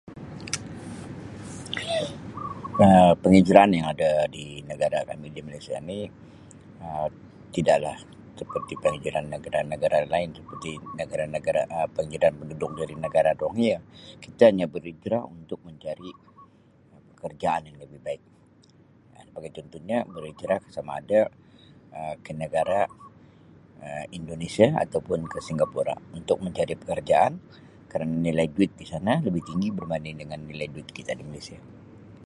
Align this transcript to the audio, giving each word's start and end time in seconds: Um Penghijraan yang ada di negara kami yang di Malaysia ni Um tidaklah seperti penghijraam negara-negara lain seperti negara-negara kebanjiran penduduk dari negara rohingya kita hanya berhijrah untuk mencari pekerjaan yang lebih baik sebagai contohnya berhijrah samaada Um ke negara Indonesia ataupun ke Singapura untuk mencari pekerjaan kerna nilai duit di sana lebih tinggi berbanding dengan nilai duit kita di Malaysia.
Um 2.85 3.09
Penghijraan 3.21 3.71
yang 3.77 3.87
ada 3.93 4.11
di 4.35 4.45
negara 4.71 4.99
kami 5.09 5.23
yang 5.29 5.35
di 5.37 5.41
Malaysia 5.47 5.75
ni 5.89 5.99
Um 6.87 7.11
tidaklah 7.55 7.97
seperti 8.39 8.73
penghijraam 8.83 9.25
negara-negara 9.35 9.97
lain 10.13 10.29
seperti 10.37 10.71
negara-negara 10.99 11.61
kebanjiran 11.91 12.33
penduduk 12.39 12.71
dari 12.79 12.93
negara 13.05 13.29
rohingya 13.41 13.77
kita 14.23 14.43
hanya 14.49 14.65
berhijrah 14.73 15.21
untuk 15.37 15.59
mencari 15.67 16.09
pekerjaan 17.11 17.61
yang 17.69 17.77
lebih 17.83 17.99
baik 18.07 18.23
sebagai 19.27 19.51
contohnya 19.57 19.97
berhijrah 20.15 20.59
samaada 20.75 21.21
Um 21.97 22.15
ke 22.25 22.31
negara 22.43 22.81
Indonesia 24.19 24.67
ataupun 24.83 25.19
ke 25.33 25.39
Singapura 25.47 25.95
untuk 26.17 26.37
mencari 26.45 26.73
pekerjaan 26.81 27.33
kerna 27.91 28.05
nilai 28.25 28.45
duit 28.55 28.71
di 28.81 28.85
sana 28.93 29.13
lebih 29.25 29.41
tinggi 29.49 29.69
berbanding 29.77 30.15
dengan 30.21 30.39
nilai 30.49 30.67
duit 30.73 30.89
kita 30.97 31.11
di 31.19 31.23
Malaysia. 31.29 31.59